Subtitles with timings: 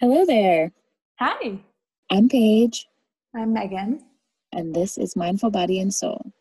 [0.00, 0.72] Hello there.
[1.18, 1.58] Hi,
[2.10, 2.88] I'm Paige,
[3.34, 4.02] I'm Megan.
[4.50, 6.32] and this is Mindful Body and Soul.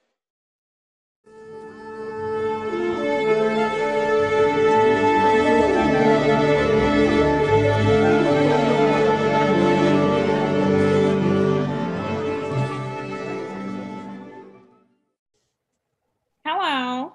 [16.46, 17.14] Hello.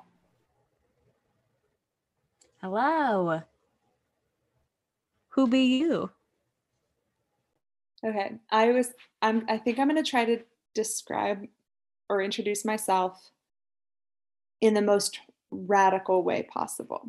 [2.60, 3.42] Hello.
[5.30, 6.10] Who be you?
[8.04, 8.92] Okay, I was.
[9.22, 9.44] I'm.
[9.48, 10.40] I think I'm going to try to
[10.74, 11.46] describe
[12.08, 13.30] or introduce myself
[14.60, 17.08] in the most radical way possible.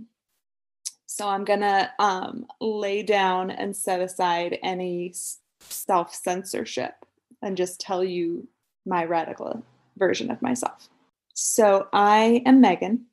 [1.05, 5.13] So I'm going to um, lay down and set aside any
[5.61, 6.93] self censorship
[7.41, 8.47] and just tell you
[8.85, 9.63] my radical
[9.97, 10.89] version of myself.
[11.33, 13.05] So I am Megan.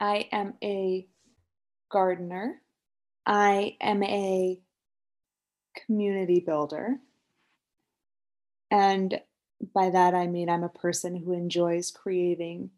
[0.00, 1.06] I am a
[1.90, 2.60] gardener.
[3.26, 4.60] I am a
[5.86, 6.98] community builder.
[8.70, 9.20] And
[9.74, 12.70] by that, I mean I'm a person who enjoys creating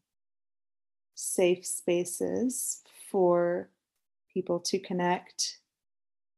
[1.15, 3.71] safe spaces for
[4.33, 5.59] people to connect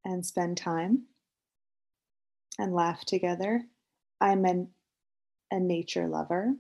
[0.05, 1.05] and spend time
[2.59, 3.63] and laugh together.
[4.21, 4.69] I'm an,
[5.51, 6.55] a nature lover.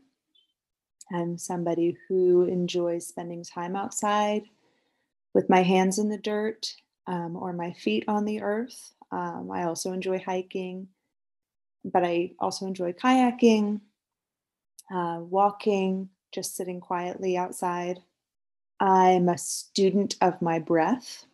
[1.12, 4.44] I'm somebody who enjoys spending time outside
[5.34, 6.74] with my hands in the dirt
[7.06, 8.92] um, or my feet on the earth.
[9.10, 10.88] Um, I also enjoy hiking,
[11.84, 13.80] but I also enjoy kayaking,
[14.92, 18.00] uh, walking, just sitting quietly outside.
[18.80, 21.24] I'm a student of my breath.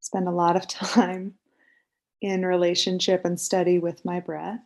[0.00, 1.34] Spend a lot of time
[2.20, 4.60] in relationship and study with my breath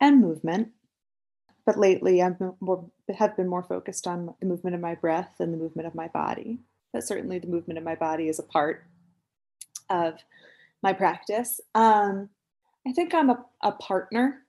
[0.00, 0.68] and movement.
[1.64, 5.34] But lately, I've been more, have been more focused on the movement of my breath
[5.40, 6.60] and the movement of my body.
[6.92, 8.84] But certainly, the movement of my body is a part
[9.90, 10.14] of
[10.82, 11.60] my practice.
[11.74, 12.30] Um,
[12.86, 14.42] I think I'm a, a partner,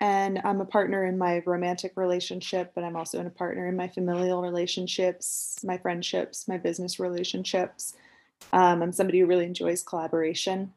[0.00, 3.76] and I'm a partner in my romantic relationship, but I'm also in a partner in
[3.76, 7.94] my familial relationships, my friendships, my business relationships.
[8.52, 10.72] Um, I'm somebody who really enjoys collaboration,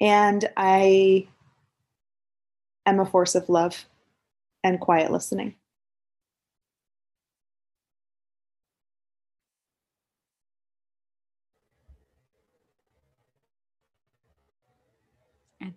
[0.00, 1.28] and I
[2.84, 3.86] am a force of love
[4.64, 5.54] and quiet listening.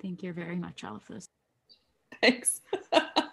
[0.05, 1.29] I think you're very much all of those.
[2.21, 2.61] Thanks.
[2.91, 3.31] that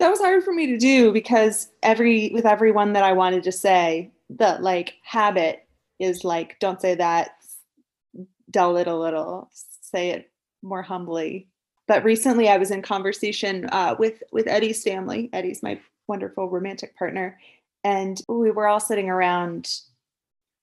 [0.00, 4.10] was hard for me to do because every with everyone that I wanted to say,
[4.30, 5.64] the like habit
[6.00, 7.36] is like, don't say that,
[8.50, 9.48] dull it a little,
[9.80, 10.28] say it
[10.60, 11.46] more humbly.
[11.86, 15.30] But recently, I was in conversation uh, with with Eddie's family.
[15.32, 17.38] Eddie's my wonderful romantic partner,
[17.84, 19.70] and we were all sitting around.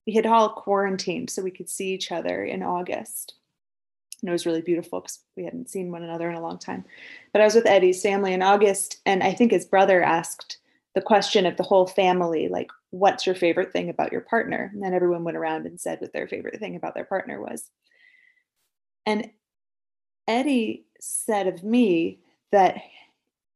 [0.05, 3.35] We had all quarantined so we could see each other in August
[4.23, 6.85] and it was really beautiful because we hadn't seen one another in a long time.
[7.33, 10.59] But I was with Eddie's family in August, and I think his brother asked
[10.95, 14.71] the question of the whole family, like, what's your favorite thing about your partner?
[14.73, 17.69] And then everyone went around and said what their favorite thing about their partner was.
[19.05, 19.29] And
[20.25, 22.19] Eddie said of me
[22.53, 22.77] that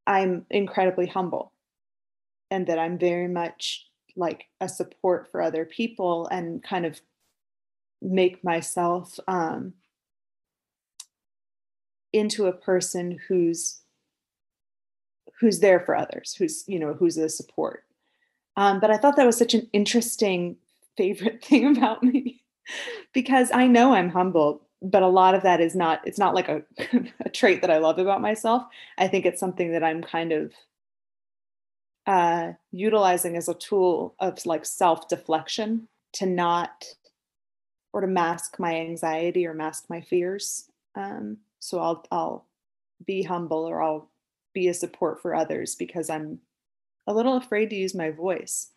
[0.05, 1.53] I'm incredibly humble
[2.51, 6.99] and that I'm very much like a support for other people and kind of
[8.01, 9.73] make myself um,
[12.17, 13.79] into a person who's
[15.39, 17.83] who's there for others who's you know who's a support.
[18.55, 20.57] Um, but i thought that was such an interesting
[20.97, 22.41] favorite thing about me
[23.13, 26.49] because i know i'm humble but a lot of that is not it's not like
[26.49, 26.63] a,
[27.25, 28.63] a trait that i love about myself.
[28.97, 30.53] I think it's something that i'm kind of
[32.07, 36.85] uh, utilizing as a tool of like self deflection to not
[37.91, 40.71] or to mask my anxiety or mask my fears.
[40.95, 42.47] Um, so I'll I'll
[43.05, 44.09] be humble or I'll
[44.53, 46.39] be a support for others because I'm
[47.05, 48.71] a little afraid to use my voice.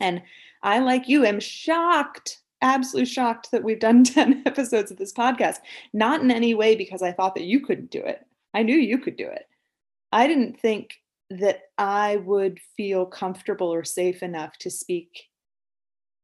[0.00, 0.22] And
[0.62, 5.56] I, like you, am shocked, absolutely shocked that we've done 10 episodes of this podcast.
[5.92, 8.24] Not in any way because I thought that you couldn't do it.
[8.54, 9.46] I knew you could do it.
[10.12, 10.94] I didn't think
[11.30, 15.24] that I would feel comfortable or safe enough to speak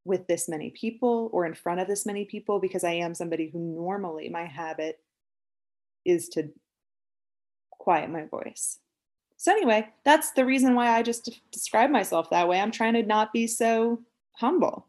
[0.07, 3.51] with this many people or in front of this many people because I am somebody
[3.51, 4.99] who normally my habit
[6.05, 6.51] is to
[7.71, 8.79] quiet my voice.
[9.37, 12.61] So, anyway, that's the reason why I just describe myself that way.
[12.61, 14.01] I'm trying to not be so
[14.37, 14.87] humble.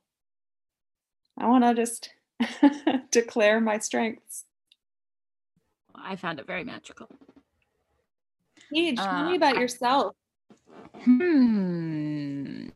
[1.38, 2.12] I want to just
[3.12, 4.46] declare my strengths.
[5.94, 7.08] I found it very magical.
[8.74, 10.16] Paige, tell me Uh, about yourself.
[11.04, 12.68] Hmm.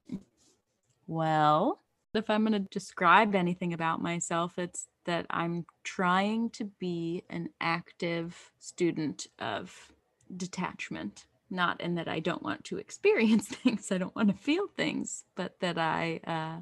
[1.08, 1.82] Well,
[2.14, 7.50] if I'm going to describe anything about myself, it's that I'm trying to be an
[7.62, 9.92] active student of
[10.36, 11.26] detachment.
[11.52, 15.24] Not in that I don't want to experience things, I don't want to feel things,
[15.36, 16.62] but that I, uh,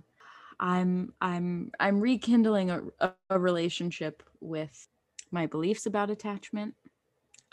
[0.59, 2.81] I'm, I'm, I'm rekindling a,
[3.29, 4.87] a, relationship with
[5.29, 6.73] my beliefs about attachment,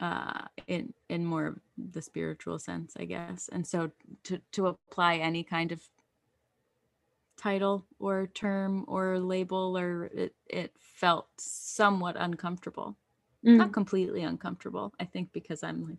[0.01, 3.49] uh, in in more the spiritual sense, I guess.
[3.53, 3.91] And so
[4.25, 5.83] to to apply any kind of
[7.37, 12.97] title or term or label or it, it felt somewhat uncomfortable
[13.45, 13.59] Mm.
[13.59, 15.99] not completely uncomfortable i think because i'm like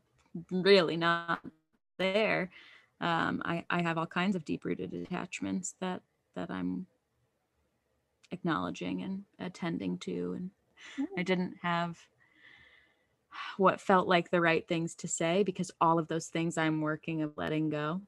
[0.52, 1.44] really not
[2.00, 2.52] there
[3.02, 6.02] um i i have all kinds of deep rooted attachments that
[6.36, 6.88] that i'm
[8.32, 10.52] acknowledging and attending to and
[11.18, 12.08] i didn't have
[13.58, 17.22] what felt like the right things to say because all of those things i'm working
[17.22, 18.02] of letting go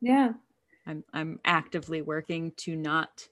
[0.00, 0.32] Yeah.
[0.88, 3.28] I'm I'm actively working to not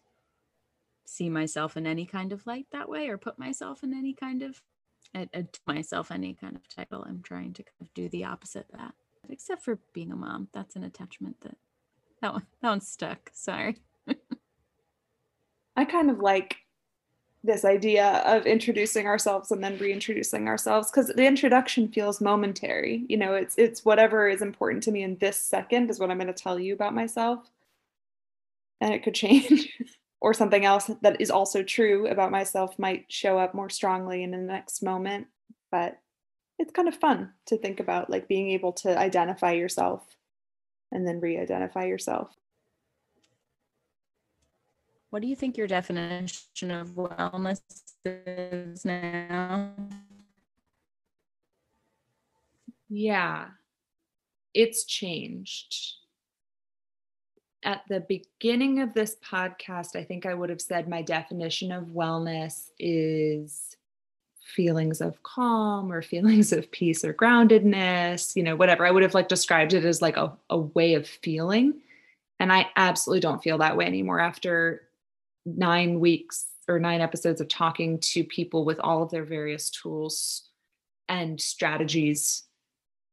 [1.07, 4.43] see myself in any kind of light that way or put myself in any kind
[4.43, 4.61] of
[5.15, 7.05] to myself any kind of title.
[7.09, 8.95] I'm trying to kind of do the opposite of that.
[9.29, 10.49] Except for being a mom.
[10.53, 11.57] That's an attachment that
[12.21, 13.31] that one that one's stuck.
[13.33, 13.79] Sorry.
[15.77, 16.59] I kind of like
[17.47, 23.05] this idea of introducing ourselves and then reintroducing ourselves because the introduction feels momentary.
[23.09, 26.19] You know, it's it's whatever is important to me in this second is what I'm
[26.19, 27.51] going to tell you about myself.
[28.81, 29.73] And it could change.
[30.21, 34.31] or something else that is also true about myself might show up more strongly in
[34.31, 35.27] the next moment.
[35.71, 36.01] But
[36.59, 40.05] it's kind of fun to think about like being able to identify yourself
[40.91, 42.35] and then re-identify yourself.
[45.17, 47.63] What do you think your definition of wellness
[48.05, 49.73] is now?
[52.91, 53.47] Yeah,
[54.53, 55.95] it's changed.
[57.63, 61.85] At the beginning of this podcast, I think I would have said my definition of
[61.85, 63.75] wellness is
[64.45, 68.85] feelings of calm or feelings of peace or groundedness, you know, whatever.
[68.85, 71.81] I would have like described it as like a, a way of feeling.
[72.39, 74.83] And I absolutely don't feel that way anymore after
[75.47, 80.51] nine weeks or nine episodes of talking to people with all of their various tools
[81.09, 82.45] and strategies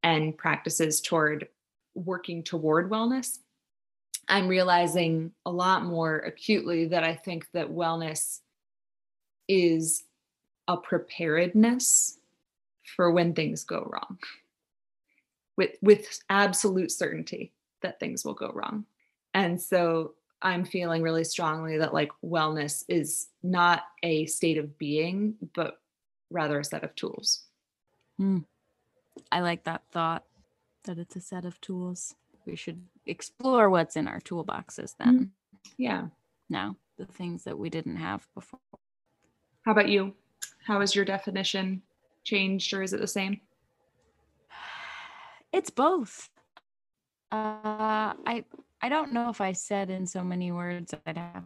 [0.02, 1.48] and practices toward
[1.96, 3.38] working toward wellness,
[4.28, 8.40] I'm realizing a lot more acutely that I think that wellness
[9.48, 10.04] is
[10.68, 12.18] a preparedness
[12.96, 14.18] for when things go wrong.
[15.56, 18.86] With with absolute certainty that things will go wrong.
[19.34, 20.14] And so
[20.44, 25.80] I'm feeling really strongly that like wellness is not a state of being, but
[26.30, 27.46] rather a set of tools.
[29.32, 30.26] I like that thought
[30.84, 32.16] that it's a set of tools.
[32.46, 35.32] We should explore what's in our toolboxes then.
[35.78, 36.08] Yeah.
[36.50, 38.60] Now, the things that we didn't have before.
[39.66, 40.14] How about you?
[40.66, 41.82] How has your definition
[42.26, 43.40] changed or is it the same?
[45.54, 46.32] It's both.
[47.32, 48.44] Uh, I
[48.84, 51.46] I don't know if I said in so many words I'd have.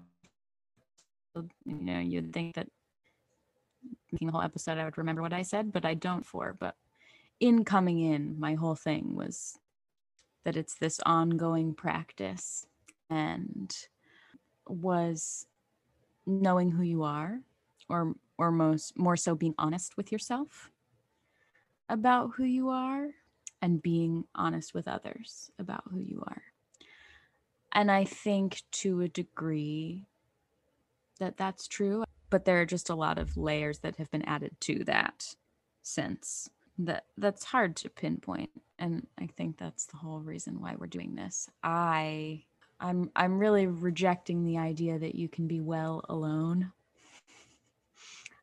[1.36, 2.68] You know, you'd think that
[4.12, 6.26] making the whole episode I would remember what I said, but I don't.
[6.26, 6.74] For but
[7.40, 9.60] in coming in, my whole thing was
[10.46, 12.66] that it's this ongoing practice
[13.08, 13.72] and
[14.68, 15.46] was
[16.26, 17.42] knowing who you are
[17.88, 20.72] or or most more so being honest with yourself
[21.88, 23.10] about who you are
[23.62, 26.42] and being honest with others about who you are
[27.72, 30.06] and i think to a degree
[31.20, 34.56] that that's true but there are just a lot of layers that have been added
[34.60, 35.36] to that
[35.82, 40.86] since that that's hard to pinpoint and i think that's the whole reason why we're
[40.88, 41.50] doing this.
[41.64, 42.44] I
[42.80, 46.72] i'm i'm really rejecting the idea that you can be well alone.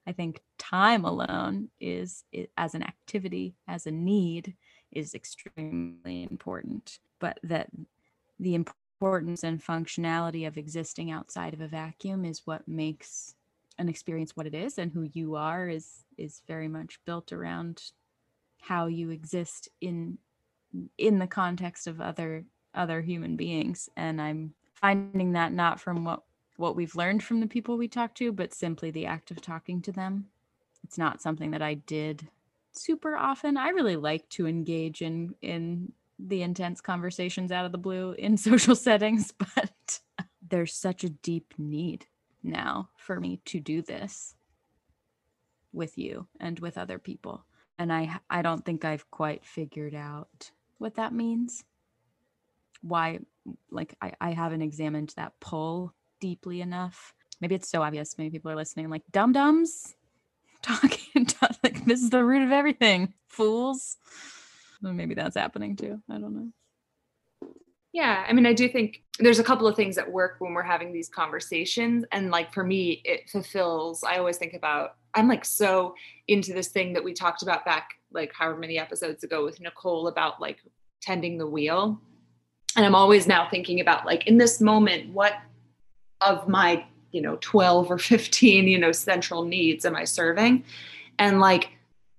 [0.07, 4.55] I think time alone is i- as an activity as a need
[4.91, 7.69] is extremely important but that
[8.39, 8.55] the
[9.05, 13.35] importance and functionality of existing outside of a vacuum is what makes
[13.79, 17.83] an experience what it is and who you are is is very much built around
[18.63, 20.17] how you exist in
[20.97, 22.45] in the context of other
[22.75, 23.91] other human beings.
[23.95, 26.23] And i'm finding that not from what
[26.57, 29.83] what we've learned from the people we talk to but simply the act of talking
[29.83, 30.27] to them.
[30.83, 32.27] It's not something that i did
[32.73, 33.59] super often.
[33.59, 38.37] I really like to engage in in the intense conversations out of the blue in
[38.49, 40.01] social settings but
[40.47, 42.07] there's such a deep need
[42.43, 44.35] now for me to do this
[45.73, 47.45] with you and with other people
[47.79, 51.65] and i i don't think i've quite figured out what that means
[52.83, 53.19] why
[53.71, 55.95] like i, I haven't examined that pull
[56.25, 57.13] deeply enough.
[57.43, 58.17] Maybe it's so obvious.
[58.17, 59.95] Maybe people are listening like dum dums
[60.63, 61.27] talking
[61.63, 63.13] like this is the root of everything.
[63.29, 63.99] Fools.
[64.93, 66.01] Maybe that's happening too.
[66.11, 66.49] I don't know.
[67.93, 70.65] Yeah, I mean, I do think there's a couple of things that work when we're
[70.65, 72.05] having these conversations.
[72.11, 75.95] And like for me, it fulfills, I always think about, I'm like so
[76.27, 80.09] into this thing that we talked about back like however many episodes ago with Nicole
[80.09, 80.59] about like
[81.01, 82.01] tending the wheel.
[82.77, 85.35] And I'm always now thinking about like in this moment, what
[86.21, 90.65] of my, you know, 12 or 15, you know, central needs am I serving?
[91.21, 91.71] And like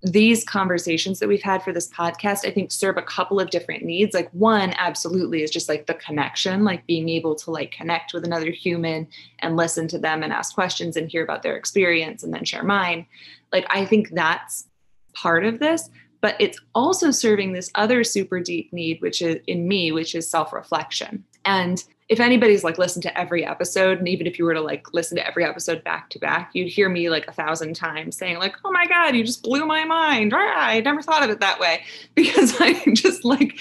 [0.06, 3.84] these conversations that we've had for this podcast, I think serve a couple of different
[3.84, 4.14] needs.
[4.14, 8.24] Like one absolutely is just like the connection, like being able to like connect with
[8.24, 9.08] another human
[9.40, 12.64] and listen to them and ask questions and hear about their experience and then share
[12.64, 13.08] mine.
[13.52, 14.68] Like I think that's
[15.16, 15.90] part of this,
[16.22, 20.30] but it's also serving this other super deep need which is in me, which is
[20.30, 21.24] self-reflection.
[21.46, 24.94] And if anybody's like listened to every episode and even if you were to like
[24.94, 28.38] listen to every episode back to back you'd hear me like a thousand times saying
[28.38, 30.34] like oh my god you just blew my mind.
[30.36, 31.84] I never thought of it that way.
[32.16, 33.60] Because i just like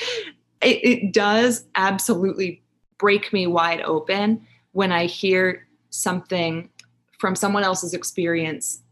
[0.63, 2.63] it, it does absolutely
[2.99, 6.69] break me wide open when i hear something
[7.19, 8.83] from someone else's experience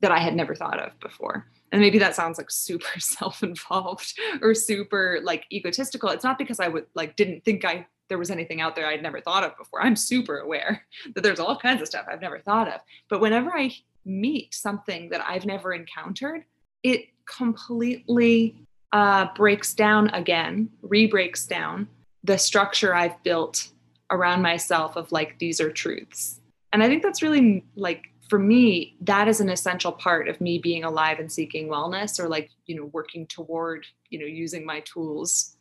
[0.00, 1.46] that i had never thought of before.
[1.70, 6.10] And maybe that sounds like super self-involved or super like egotistical.
[6.10, 9.02] It's not because i would like didn't think i there was anything out there I'd
[9.02, 9.80] never thought of before.
[9.80, 12.82] I'm super aware that there's all kinds of stuff I've never thought of.
[13.08, 16.44] But whenever I meet something that I've never encountered,
[16.82, 18.54] it completely
[18.92, 21.88] uh, breaks down again, re breaks down
[22.22, 23.70] the structure I've built
[24.10, 26.38] around myself of like, these are truths.
[26.74, 30.58] And I think that's really like, for me, that is an essential part of me
[30.58, 34.80] being alive and seeking wellness or like, you know, working toward, you know, using my
[34.80, 35.56] tools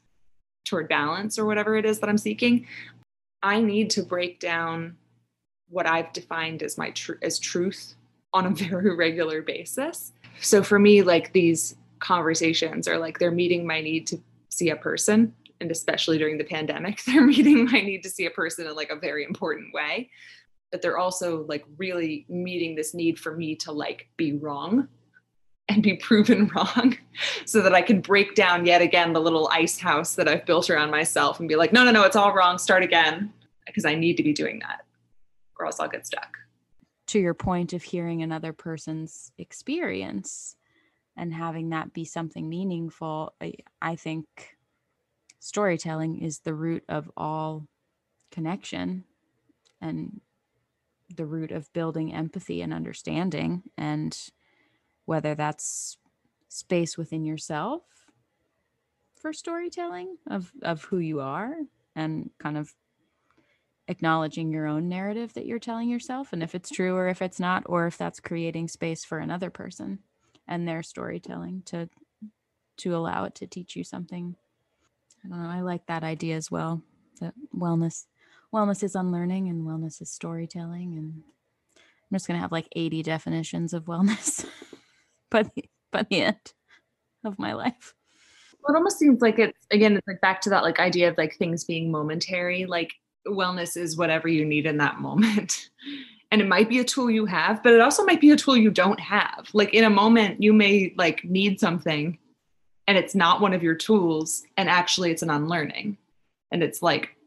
[0.65, 2.67] toward balance or whatever it is that I'm seeking,
[3.43, 4.97] I need to break down
[5.69, 7.95] what I've defined as my tr- as truth
[8.33, 10.11] on a very regular basis.
[10.41, 14.75] So for me, like these conversations are like they're meeting my need to see a
[14.75, 18.75] person, and especially during the pandemic, they're meeting my need to see a person in
[18.75, 20.09] like a very important way.
[20.71, 24.87] But they're also like really meeting this need for me to like be wrong
[25.71, 26.97] and be proven wrong
[27.45, 30.69] so that I can break down yet again the little ice house that I've built
[30.69, 32.57] around myself and be like, no, no, no, it's all wrong.
[32.57, 33.33] Start again.
[33.65, 34.81] Because I need to be doing that
[35.61, 36.37] or else I'll get stuck.
[37.07, 40.55] To your point of hearing another person's experience
[41.15, 44.25] and having that be something meaningful, I, I think
[45.39, 47.67] storytelling is the root of all
[48.31, 49.03] connection
[49.79, 50.21] and
[51.15, 54.17] the root of building empathy and understanding and
[55.05, 55.97] whether that's
[56.47, 57.83] space within yourself
[59.15, 61.55] for storytelling of of who you are
[61.95, 62.73] and kind of
[63.87, 67.39] acknowledging your own narrative that you're telling yourself and if it's true or if it's
[67.39, 69.99] not or if that's creating space for another person
[70.47, 71.89] and their storytelling to
[72.77, 74.35] to allow it to teach you something.
[75.23, 76.81] I don't know i like that idea as well
[77.19, 78.05] that wellness
[78.51, 81.21] wellness is unlearning and wellness is storytelling and
[81.77, 84.45] i'm just going to have like 80 definitions of wellness
[85.31, 86.53] by the by the end
[87.25, 87.95] of my life.
[88.61, 91.17] Well, it almost seems like it's again, it's like back to that like idea of
[91.17, 92.65] like things being momentary.
[92.65, 92.93] Like
[93.27, 95.69] wellness is whatever you need in that moment.
[96.31, 98.55] And it might be a tool you have, but it also might be a tool
[98.55, 99.49] you don't have.
[99.53, 102.17] Like in a moment, you may like need something
[102.87, 104.43] and it's not one of your tools.
[104.55, 105.97] And actually it's an unlearning.
[106.49, 107.17] And it's like,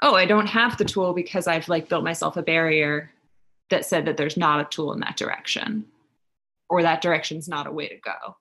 [0.00, 3.10] oh, I don't have the tool because I've like built myself a barrier
[3.70, 5.86] that said that there's not a tool in that direction
[6.70, 8.36] or that direction's not a way to go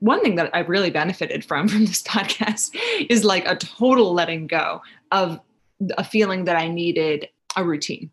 [0.00, 2.76] one thing that I've really benefited from from this podcast
[3.08, 5.40] is like a total letting go of
[5.98, 8.10] a feeling that I needed a routine.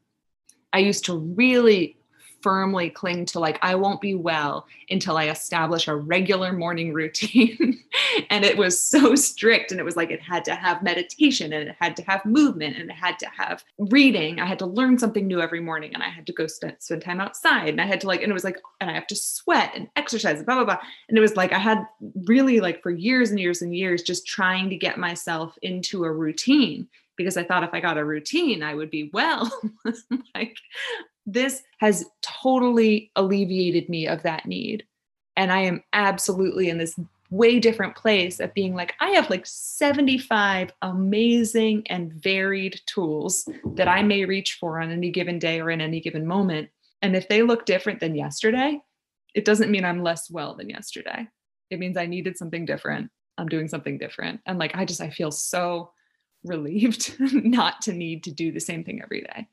[0.74, 1.98] I used to really
[2.42, 7.80] firmly cling to like I won't be well until I establish a regular morning routine.
[8.30, 11.70] and it was so strict and it was like it had to have meditation and
[11.70, 14.40] it had to have movement and it had to have reading.
[14.40, 17.02] I had to learn something new every morning and I had to go spend, spend
[17.02, 19.16] time outside and I had to like and it was like and I have to
[19.16, 20.80] sweat and exercise and blah blah blah.
[21.10, 21.86] And it was like I had
[22.26, 26.12] really like for years and years and years just trying to get myself into a
[26.12, 29.52] routine because I thought if I got a routine, I would be well.
[30.36, 30.58] like
[31.34, 34.86] this has totally alleviated me of that need.
[35.36, 39.46] And I am absolutely in this way different place of being like, I have like
[39.46, 45.72] 75 amazing and varied tools that I may reach for on any given day or
[45.72, 46.70] in any given moment.
[47.02, 48.80] And if they look different than yesterday,
[49.34, 51.28] it doesn't mean I'm less well than yesterday.
[51.70, 53.10] It means I needed something different.
[53.38, 54.42] I'm doing something different.
[54.46, 55.92] And like, I just, I feel so
[56.44, 59.48] relieved not to need to do the same thing every day.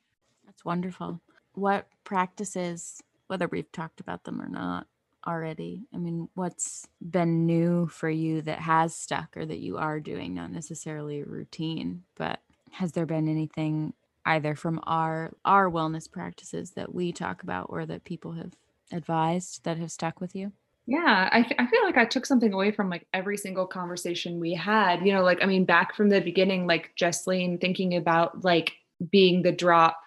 [0.47, 1.20] That's wonderful.
[1.59, 4.87] What practices, whether we've talked about them or not
[5.27, 9.99] already, I mean, what's been new for you that has stuck or that you are
[9.99, 12.38] doing, not necessarily routine, but
[12.71, 13.93] has there been anything
[14.25, 18.53] either from our our wellness practices that we talk about or that people have
[18.93, 20.53] advised that have stuck with you?
[20.87, 24.55] Yeah, I, I feel like I took something away from like every single conversation we
[24.55, 25.05] had.
[25.05, 28.73] You know, like, I mean, back from the beginning, like Jesslyn thinking about like
[29.11, 29.99] being the drop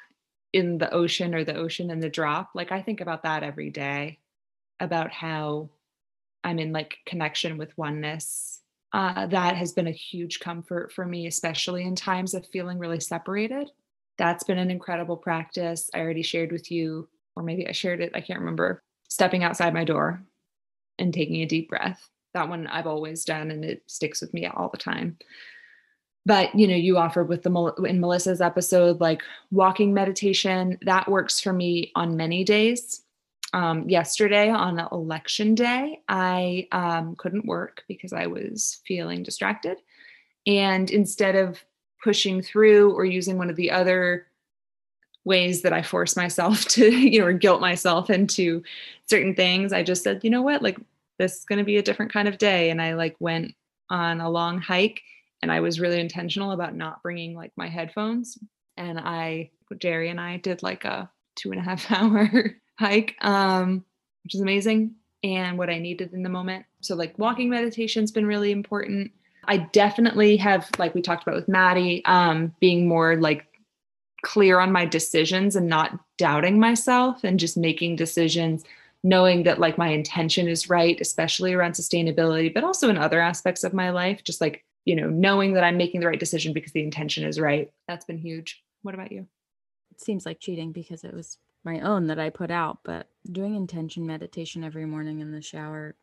[0.54, 2.52] in the ocean or the ocean in the drop.
[2.54, 4.20] Like, I think about that every day
[4.80, 5.70] about how
[6.44, 8.62] I'm in like connection with oneness.
[8.94, 13.00] Uh, that has been a huge comfort for me, especially in times of feeling really
[13.00, 13.70] separated.
[14.18, 15.90] That's been an incredible practice.
[15.94, 18.84] I already shared with you, or maybe I shared it, I can't remember.
[19.08, 20.24] Stepping outside my door
[21.00, 22.10] and taking a deep breath.
[22.34, 25.18] That one I've always done and it sticks with me all the time.
[26.26, 31.40] But you know, you offered with the in Melissa's episode, like walking meditation, that works
[31.40, 33.04] for me on many days.
[33.54, 39.78] Um, yesterday on election day, I um, couldn't work because I was feeling distracted.
[40.48, 41.64] And instead of
[42.02, 44.28] pushing through or using one of the other
[45.26, 48.64] ways that I force myself to, you know, or guilt myself into
[49.10, 50.78] certain things, I just said, you know what, like
[51.22, 53.54] this is going to be a different kind of day and i like went
[53.90, 55.02] on a long hike
[55.42, 58.38] and i was really intentional about not bringing like my headphones
[58.78, 63.84] and i jerry and i did like a two and a half hour hike um
[64.24, 66.66] which is amazing and what i needed in the moment.
[66.82, 69.12] So like walking meditation's been really important.
[69.46, 73.46] I definitely have like we talked about with maddie um being more like
[74.24, 78.64] clear on my decisions and not doubting myself and just making decisions
[79.04, 83.64] knowing that like my intention is right, especially around sustainability, but also in other aspects
[83.64, 86.72] of my life, just like, you know, knowing that I'm making the right decision because
[86.72, 87.72] the intention is right.
[87.88, 88.64] That's been huge.
[88.82, 89.28] What about you?
[89.92, 93.56] It seems like cheating because it was my own that I put out, but doing
[93.56, 95.96] intention meditation every morning in the shower,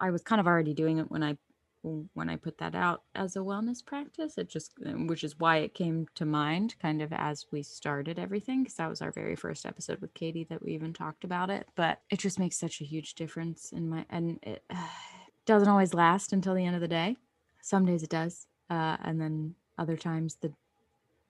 [0.00, 1.36] I was kind of already doing it when I
[1.82, 4.36] when I put that out as a wellness practice.
[4.36, 8.62] It just, which is why it came to mind kind of as we started everything,
[8.62, 11.68] because that was our very first episode with Katie that we even talked about it.
[11.76, 14.76] But it just makes such a huge difference in my, and it uh,
[15.46, 17.16] doesn't always last until the end of the day.
[17.62, 18.46] Some days it does.
[18.70, 20.52] Uh, and then other times the,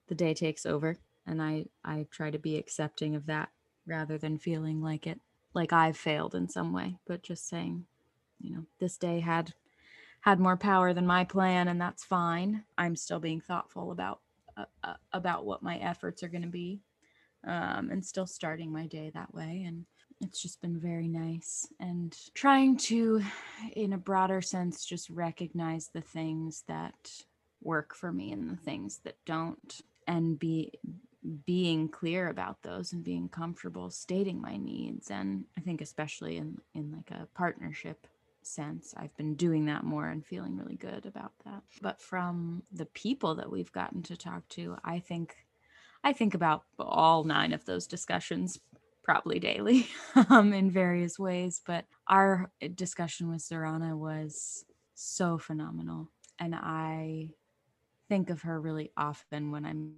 [0.07, 3.49] the day takes over and I, I try to be accepting of that
[3.85, 5.19] rather than feeling like it,
[5.53, 7.85] like I've failed in some way, but just saying,
[8.39, 9.53] you know, this day had
[10.21, 14.19] had more power than my plan and that's fine i'm still being thoughtful about
[14.57, 16.81] uh, uh, about what my efforts are going to be
[17.45, 19.85] um, and still starting my day that way and
[20.21, 23.21] it's just been very nice and trying to
[23.73, 27.11] in a broader sense just recognize the things that
[27.61, 30.71] work for me and the things that don't and be
[31.45, 36.57] being clear about those and being comfortable stating my needs and i think especially in
[36.73, 38.07] in like a partnership
[38.49, 38.93] sense.
[38.97, 41.63] I've been doing that more and feeling really good about that.
[41.81, 45.35] But from the people that we've gotten to talk to, I think
[46.03, 48.59] I think about all nine of those discussions
[49.03, 49.87] probably daily
[50.29, 51.61] um, in various ways.
[51.65, 56.09] But our discussion with Zorana was so phenomenal.
[56.39, 57.29] And I
[58.07, 59.95] think of her really often when I'm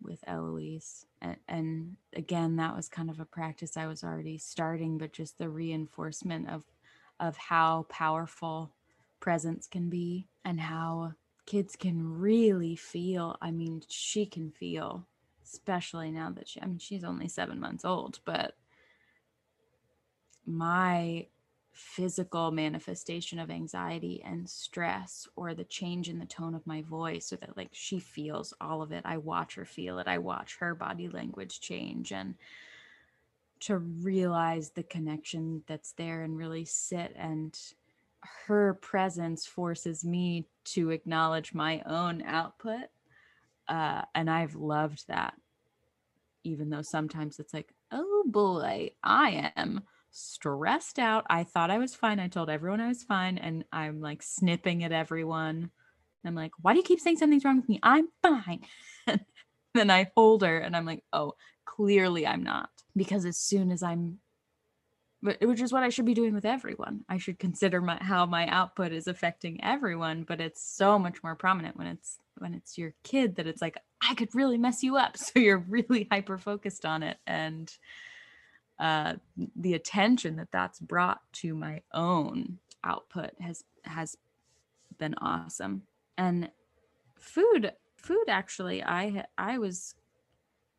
[0.00, 1.06] with Eloise.
[1.20, 5.38] And, and, again, that was kind of a practice I was already starting, but just
[5.38, 6.64] the reinforcement of
[7.20, 8.74] of how powerful
[9.20, 11.12] presence can be and how
[11.46, 13.36] kids can really feel.
[13.40, 15.06] I mean, she can feel,
[15.52, 18.54] especially now that she, I mean, she's only seven months old, but
[20.46, 21.26] my
[21.72, 27.26] physical manifestation of anxiety and stress or the change in the tone of my voice
[27.26, 29.02] so that like she feels all of it.
[29.06, 30.06] I watch her feel it.
[30.06, 32.34] I watch her body language change and
[33.60, 37.58] to realize the connection that's there and really sit and
[38.46, 42.88] her presence forces me to acknowledge my own output
[43.68, 45.34] uh, and i've loved that
[46.44, 49.82] even though sometimes it's like oh boy i am
[50.14, 51.24] stressed out.
[51.30, 52.20] I thought i was fine.
[52.20, 55.70] I told everyone i was fine and i'm like snipping at everyone.
[56.24, 57.80] I'm like why do you keep saying something's wrong with me?
[57.82, 58.60] I'm fine.
[59.74, 61.32] Then i hold her and i'm like oh
[61.64, 62.68] clearly i'm not.
[62.94, 64.18] Because as soon as i'm
[65.22, 67.04] which is what i should be doing with everyone.
[67.08, 71.34] I should consider my how my output is affecting everyone but it's so much more
[71.36, 74.96] prominent when it's when it's your kid that it's like i could really mess you
[74.96, 75.16] up.
[75.22, 77.72] So you're really hyper focused on it and
[78.78, 79.14] uh,
[79.54, 84.16] the attention that that's brought to my own output has has
[84.98, 85.82] been awesome.
[86.18, 86.50] And
[87.18, 89.94] food food actually i i was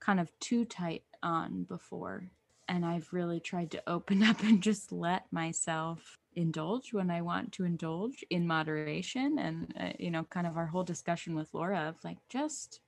[0.01, 2.29] kind of too tight on before.
[2.73, 7.51] And I've really tried to open up and just let myself indulge when I want
[7.53, 9.37] to indulge in moderation.
[9.37, 12.79] And, uh, you know, kind of our whole discussion with Laura of like, just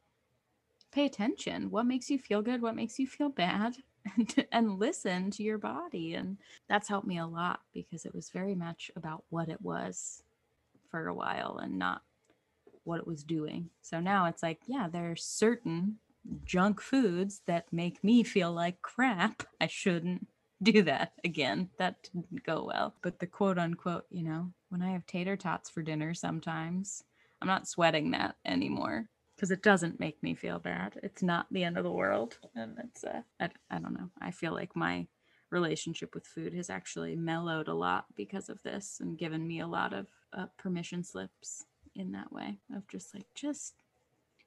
[0.91, 1.69] pay attention.
[1.69, 2.63] What makes you feel good?
[2.63, 3.75] What makes you feel bad?
[4.17, 6.13] And, and listen to your body.
[6.13, 6.37] And
[6.69, 10.21] that's helped me a lot because it was very much about what it was
[10.91, 12.03] for a while and not
[12.83, 13.71] what it was doing.
[13.81, 15.97] So now it's like, yeah, there are certain
[16.43, 19.43] junk foods that make me feel like crap.
[19.59, 20.27] I shouldn't
[20.61, 21.69] do that again.
[21.77, 22.95] That didn't go well.
[23.01, 27.03] But the quote unquote, you know, when I have tater tots for dinner sometimes,
[27.41, 30.99] I'm not sweating that anymore because it doesn't make me feel bad.
[31.03, 32.37] It's not the end of the world.
[32.55, 34.09] And it's, uh, I, I don't know.
[34.21, 35.07] I feel like my
[35.51, 39.67] relationship with food has actually mellowed a lot because of this and given me a
[39.67, 43.75] lot of uh, permission slips in that way of just like, just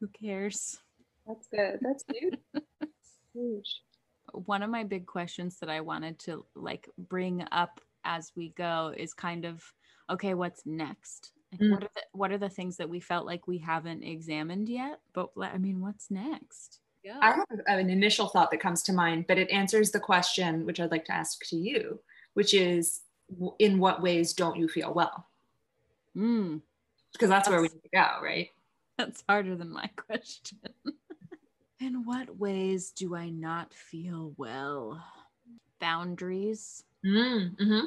[0.01, 0.79] who cares?
[1.29, 1.79] That's good.
[1.83, 2.38] That's huge.
[3.35, 3.83] huge.
[4.33, 8.93] One of my big questions that I wanted to like bring up as we go
[8.97, 9.62] is kind of
[10.11, 11.33] okay, what's next?
[11.53, 11.71] Like, Mm.
[11.71, 15.01] What are the what are the things that we felt like we haven't examined yet?
[15.14, 16.81] But I mean, what's next?
[17.05, 17.19] Go.
[17.23, 20.79] I have an initial thought that comes to mind, but it answers the question which
[20.81, 22.01] I'd like to ask to you,
[22.35, 23.01] which is
[23.59, 25.27] in what ways don't you feel well?
[26.17, 26.61] Mm,
[27.12, 28.51] Because that's where we need to go, right?
[28.99, 30.59] that's harder than my question.
[31.81, 35.05] In what ways do I not feel well?
[35.81, 37.87] Boundaries, Mm-hmm.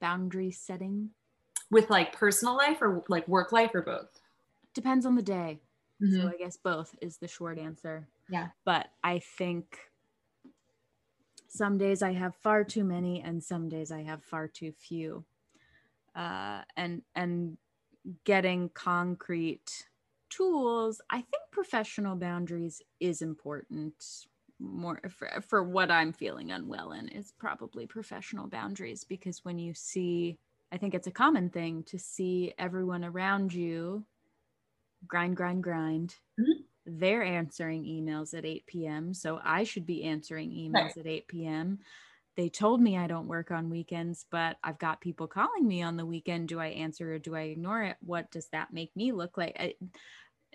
[0.00, 1.14] boundary setting.
[1.72, 4.20] With like personal life or like work life or both?
[4.74, 5.60] Depends on the day.
[6.00, 6.20] Mhm.
[6.20, 8.08] So I guess both is the short answer.
[8.28, 8.50] Yeah.
[8.64, 9.78] But I think
[11.48, 15.24] some days I have far too many and some days I have far too few.
[16.14, 17.58] Uh, and and
[18.24, 19.88] getting concrete
[20.36, 24.26] tools, I think professional boundaries is important
[24.58, 29.74] more for, for what I'm feeling unwell in is probably professional boundaries because when you
[29.74, 30.38] see
[30.70, 34.06] I think it's a common thing to see everyone around you
[35.06, 36.16] grind, grind, grind.
[36.38, 36.66] Mhm.
[36.86, 39.14] They're answering emails at 8 p.m.
[39.14, 40.98] So I should be answering emails Right.
[40.98, 41.80] at 8 p.m.
[42.36, 45.96] They told me I don't work on weekends, but I've got people calling me on
[45.96, 46.48] the weekend.
[46.48, 47.96] Do I answer or do I ignore it?
[48.00, 49.56] What does that make me look like?
[49.58, 49.74] I,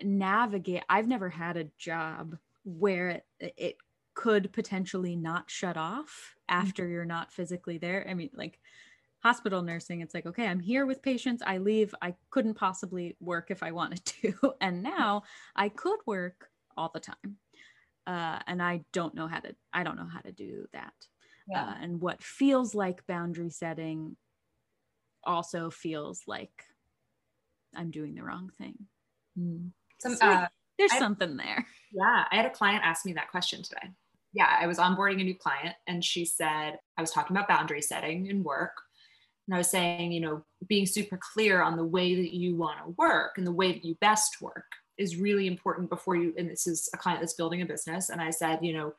[0.02, 0.84] navigate.
[0.88, 3.76] I've never had a job where it, it
[4.14, 8.06] could potentially not shut off after you're not physically there.
[8.08, 8.58] I mean, like
[9.20, 11.42] hospital nursing, it's like, okay, I'm here with patients.
[11.46, 11.94] I leave.
[12.02, 14.34] I couldn't possibly work if I wanted to.
[14.60, 15.22] And now
[15.54, 17.36] I could work all the time.
[18.06, 20.94] Uh, and I don't know how to, I don't know how to do that.
[21.54, 24.16] Uh, and what feels like boundary setting
[25.24, 26.50] also feels like
[27.74, 28.74] I'm doing the wrong thing.
[30.00, 30.46] Some, So uh,
[30.78, 31.66] There's I- something there.
[31.92, 33.90] Yeah, I had a client ask me that question today.
[34.34, 37.80] Yeah, I was onboarding a new client and she said, I was talking about boundary
[37.80, 38.72] setting in work.
[39.46, 42.78] And I was saying, you know, being super clear on the way that you want
[42.84, 44.66] to work and the way that you best work
[44.98, 46.34] is really important before you.
[46.36, 48.10] And this is a client that's building a business.
[48.10, 48.92] And I said, you know,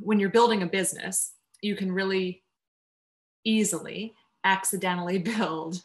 [0.00, 2.42] when you're building a business, you can really
[3.44, 5.82] easily accidentally build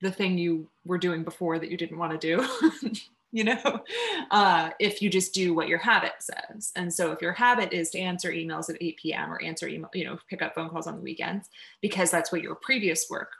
[0.00, 2.92] the thing you were doing before that you didn't want to do.
[3.32, 3.82] you know,
[4.30, 6.70] uh, if you just do what your habit says.
[6.76, 9.32] And so if your habit is to answer emails at 8 p.m.
[9.32, 11.48] or answer email, you know, pick up phone calls on the weekends,
[11.80, 13.32] because that's what your previous work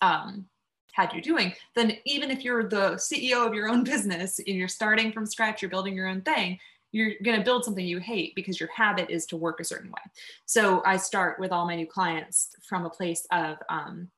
[0.00, 0.46] um,
[0.92, 4.68] had you doing, then even if you're the CEO of your own business and you're
[4.68, 6.58] starting from scratch, you're building your own thing,
[6.94, 9.90] you're going to build something you hate because your habit is to work a certain
[9.90, 10.02] way.
[10.46, 14.08] So I start with all my new clients from a place of um,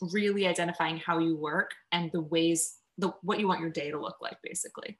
[0.00, 4.00] really identifying how you work and the ways the what you want your day to
[4.00, 4.98] look like basically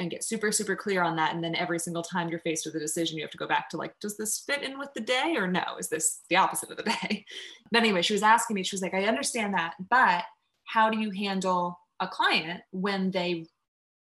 [0.00, 1.32] and get super super clear on that.
[1.32, 3.70] And then every single time you're faced with a decision you have to go back
[3.70, 5.62] to like does this fit in with the day or no?
[5.78, 7.24] Is this the opposite of the day?
[7.70, 10.24] But anyway she was asking me she was like i understand that but
[10.64, 13.46] how do you handle a client when they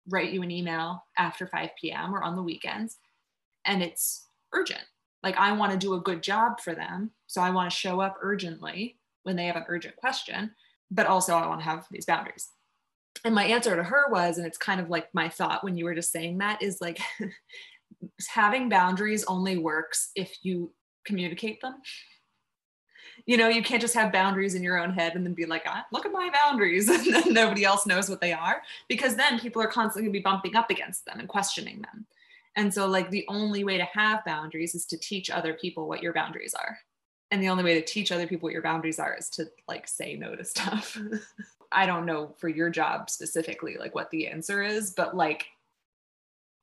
[0.08, 2.98] write you an email after 5 p.m or on the weekends
[3.64, 4.82] and it's urgent.
[5.22, 8.00] Like i want to do a good job for them so i want to show
[8.00, 10.50] up urgently when they have an urgent question
[10.90, 12.48] but also i want to have these boundaries.
[13.24, 15.84] And my answer to her was and it's kind of like my thought when you
[15.84, 16.98] were just saying that is like
[18.34, 20.72] having boundaries only works if you
[21.04, 21.74] communicate them
[23.26, 25.62] you know you can't just have boundaries in your own head and then be like
[25.66, 29.38] ah, look at my boundaries and then nobody else knows what they are because then
[29.38, 32.06] people are constantly going to be bumping up against them and questioning them.
[32.56, 36.02] And so like the only way to have boundaries is to teach other people what
[36.02, 36.78] your boundaries are.
[37.30, 39.88] And the only way to teach other people what your boundaries are is to like
[39.88, 40.98] say no to stuff.
[41.72, 45.46] I don't know for your job specifically, like what the answer is, but like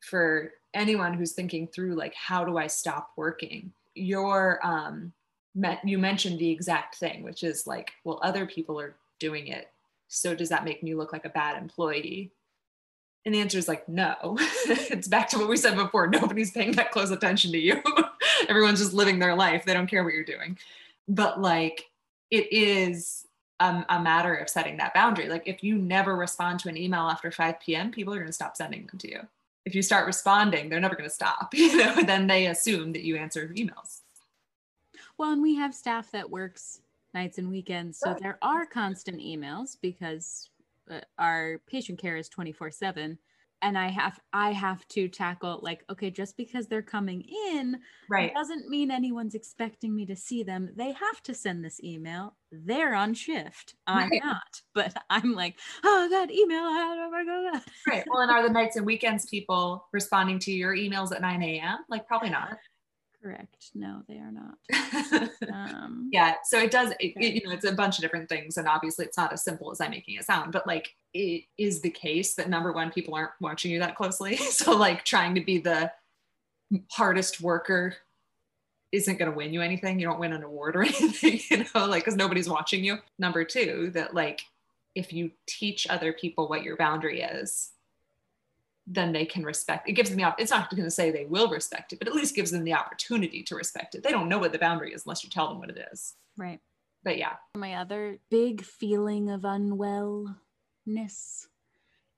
[0.02, 5.12] for anyone who's thinking through like how do I stop working, your um
[5.56, 9.70] met, you mentioned the exact thing, which is like, well, other people are doing it.
[10.08, 12.32] So does that make me look like a bad employee?
[13.26, 14.16] And the answer is like, no.
[14.66, 16.08] it's back to what we said before.
[16.08, 17.82] Nobody's paying that close attention to you.
[18.50, 19.66] Everyone's just living their life.
[19.66, 20.58] They don't care what you're doing.
[21.08, 21.90] But like,
[22.32, 23.26] it is
[23.60, 25.28] um, a matter of setting that boundary.
[25.28, 28.34] Like, if you never respond to an email after 5 p.m., people are going to
[28.34, 29.20] stop sending them to you.
[29.66, 31.54] If you start responding, they're never going to stop.
[31.54, 33.99] You know, then they assume that you answer emails.
[35.20, 36.82] Well, and we have staff that works
[37.14, 40.50] nights and weekends, so there are constant emails because
[40.90, 43.20] uh, our patient care is 24/7
[43.62, 48.34] and I have I have to tackle like okay, just because they're coming in Right.
[48.36, 50.72] doesn't mean anyone's expecting me to see them.
[50.76, 52.38] They have to send this email.
[52.52, 53.76] They're on shift.
[53.88, 54.24] I'm Right.
[54.24, 54.62] not.
[54.74, 57.68] But I'm like, oh that email, do I go that?
[57.88, 58.06] Right.
[58.10, 61.80] Well, and are the nights and weekends people responding to your emails at 9 a.m.?
[61.90, 62.58] Like, probably not.
[63.22, 63.72] Correct.
[63.76, 65.30] No, they are not.
[65.52, 68.58] Um, yeah so it does it, it- you know it's a bunch of different things
[68.58, 71.82] and obviously it's not as simple as i'm making it sound but like it is
[71.82, 75.42] the case that number one people aren't watching you that closely so like trying to
[75.42, 75.92] be the
[76.92, 77.96] hardest worker
[78.92, 81.86] isn't going to win you anything you don't win an award or anything you know
[81.86, 84.42] like because nobody's watching you number two that like
[84.96, 87.72] if you teach other people what your boundary is
[88.92, 91.26] then they can respect it gives them the op- it's not going to say they
[91.26, 94.04] will respect it but at least gives them the opportunity to respect it.
[94.04, 96.16] They don't know what the boundary is unless you tell them what it is.
[96.38, 96.60] Right.
[97.04, 97.34] but yeah.
[97.56, 100.36] My other big feeling of unwellness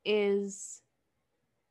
[0.05, 0.81] is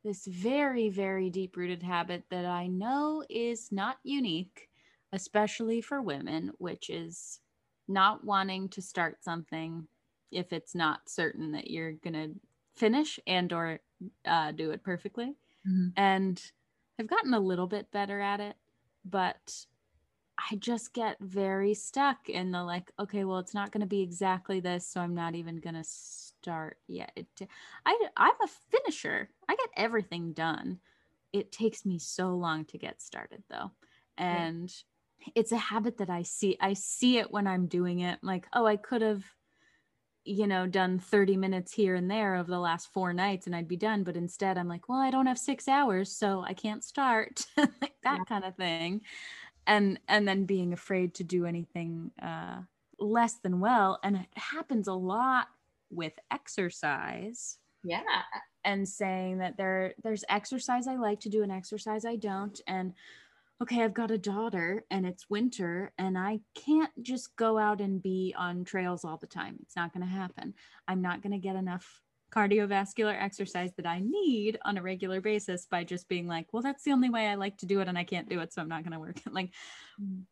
[0.05, 4.69] this very, very deep rooted habit that I know is not unique,
[5.13, 7.41] especially for women, which is
[7.87, 9.87] not wanting to start something
[10.31, 12.31] if it's not certain that you're going to
[12.77, 13.81] finish and or
[14.25, 15.97] uh, do it perfectly Mhm.
[15.97, 16.53] and
[16.99, 18.57] i've gotten a little bit better at it
[19.05, 19.67] but
[20.53, 24.01] I just get very stuck in the like, okay, well, it's not going to be
[24.01, 27.13] exactly this, so I'm not even going to start yet.
[27.15, 27.27] It,
[27.85, 29.31] I, I'm a finisher.
[29.49, 30.81] I get everything done.
[31.33, 33.73] It takes me so long to get started, though,
[34.17, 34.73] and
[35.35, 36.57] it's a habit that I see.
[36.61, 38.19] I see it when I'm doing it.
[38.23, 39.25] Like, oh, I could have,
[40.25, 43.69] you know, done 30 minutes here and there over the last four nights, and I'd
[43.69, 44.05] be done.
[44.05, 47.47] But instead, I'm like, well, I don't have six hours, so I can't start.
[47.57, 48.25] like that Yeah.
[48.27, 49.03] kind of thing
[49.67, 52.63] and and then being afraid to do anything uh,
[52.99, 55.49] less than well and it happens a lot
[55.91, 58.03] with exercise yeah
[58.65, 62.95] and saying that there there's exercise I like to do and exercise I don't and
[63.63, 68.03] okay I've got a daughter and it's winter and I can't just go out and
[68.03, 70.55] be on trails all the time it's not going to happen
[70.89, 72.03] I'm not going to get enough
[72.35, 76.85] cardiovascular exercise that I need on a regular basis by just being like well that's
[76.85, 78.69] the only way I like to do it and I can't do it so I'm
[78.69, 79.51] not going to work it like
[80.01, 80.23] Mm.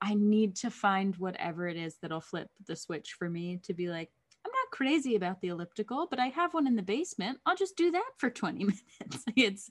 [0.00, 3.88] I need to find whatever it is that'll flip the switch for me to be
[3.88, 4.10] like
[4.44, 7.38] I'm not crazy about the elliptical, but I have one in the basement.
[7.46, 9.24] I'll just do that for 20 minutes.
[9.34, 9.70] it's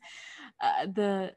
[0.59, 1.33] uh, the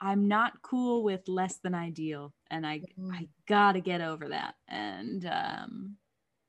[0.00, 4.54] I'm not cool with less than ideal, and I I gotta get over that.
[4.68, 5.96] And um,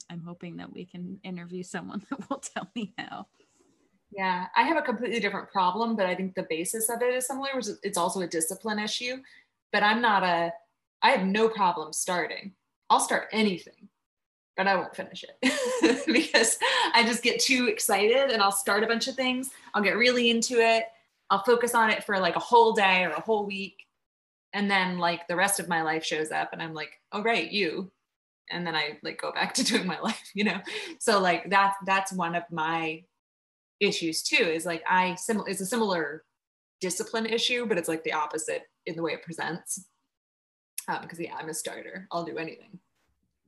[0.09, 3.27] I'm hoping that we can interview someone that will tell me how.
[4.11, 7.27] Yeah, I have a completely different problem, but I think the basis of it is
[7.27, 7.49] similar.
[7.81, 9.17] It's also a discipline issue.
[9.71, 10.53] But I'm not a.
[11.01, 12.53] I have no problem starting.
[12.89, 13.89] I'll start anything,
[14.55, 16.59] but I won't finish it because
[16.93, 19.49] I just get too excited and I'll start a bunch of things.
[19.73, 20.85] I'll get really into it.
[21.33, 23.75] I'll focus on it for like a whole day or a whole week,
[24.53, 27.51] and then like the rest of my life shows up, and I'm like, oh right,
[27.51, 27.91] you.
[28.51, 30.59] And then I like go back to doing my life, you know.
[30.99, 33.03] So like that's that's one of my
[33.83, 36.23] issues too is like i sim- it's a similar
[36.81, 39.87] discipline issue but it's like the opposite in the way it presents
[40.87, 42.79] Um, because yeah i'm a starter i'll do anything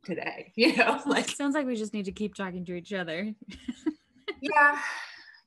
[0.04, 3.34] today you know like sounds like we just need to keep talking to each other.
[4.41, 4.80] yeah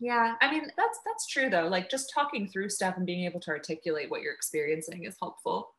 [0.01, 3.41] yeah i mean that's that's true though like just talking through stuff and being able
[3.41, 5.75] to articulate what you're experiencing is helpful.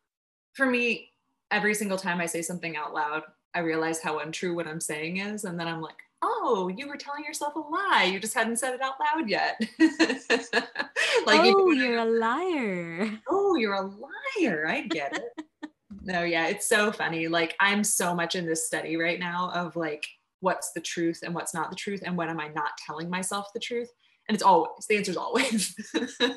[0.54, 1.12] For me
[1.52, 5.18] every single time i say something out loud i realize how untrue what i'm saying
[5.18, 8.10] is and then i'm like oh you were telling yourself a lie.
[8.12, 9.60] You just hadn't said it out loud yet.
[11.26, 13.20] Like oh, when you're a liar.
[13.30, 14.68] oh you're a liar.
[14.68, 15.46] I get it.
[16.02, 17.28] No yeah it's so funny.
[17.28, 20.06] Like i'm so much in this study right now of like
[20.40, 23.48] what's the truth and what's not the truth and when am i not telling myself
[23.54, 23.90] the truth
[24.30, 25.76] and it's always the answer is always.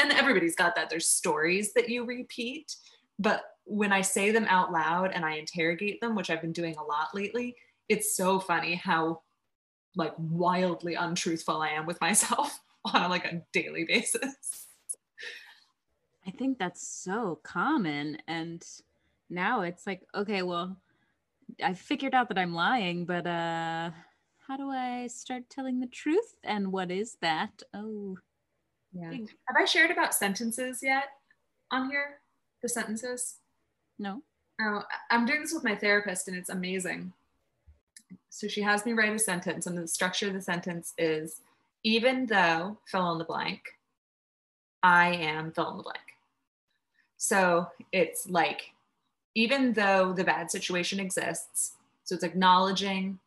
[0.00, 2.76] And everybody's got that there's stories that you repeat.
[3.18, 6.74] But when i say them out loud and i interrogate them which i've been doing
[6.76, 7.54] a lot lately
[7.90, 9.20] it's so funny how
[9.94, 12.60] like wildly untruthful i am with myself
[12.94, 14.66] on like a daily basis.
[16.26, 18.18] I think that's so common.
[18.26, 18.64] And
[19.30, 20.76] now it's like, okay, well,
[21.62, 23.90] I figured out that I'm lying, but uh
[24.48, 26.36] how do I start telling the truth?
[26.42, 27.62] And what is that?
[27.74, 28.16] Oh,
[28.92, 29.10] Yeah.
[29.10, 31.04] Have I shared about sentences yet
[31.70, 32.20] on here?
[32.62, 33.36] The sentences?
[33.98, 34.22] no.
[34.60, 34.82] Oh,
[35.12, 37.12] I'm doing this with my therapist and it's amazing.
[38.28, 41.40] So she has me write a sentence, and the structure of the sentence is
[41.84, 43.62] even though fill in the blank,
[44.82, 45.98] I am fill in the blank.
[47.18, 48.72] So it's like,
[49.36, 53.20] even though the bad situation exists, so it's acknowledging